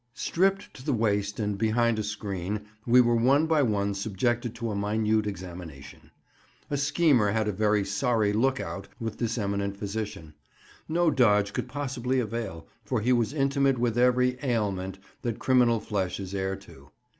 [0.15, 4.71] Stripped to the waist and behind a screen, we were one by one subjected to
[4.71, 6.09] a minute examination.
[6.71, 10.33] A schemer had a very sorry look out with this eminent physician;
[10.89, 16.19] no dodge could possibly avail, for he was intimate with every "ailment" that criminal flesh
[16.19, 16.89] is heir to.